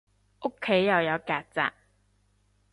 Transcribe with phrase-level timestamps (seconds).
[0.41, 1.71] 屋企又有曱甴